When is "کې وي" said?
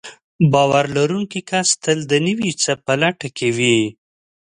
3.37-3.77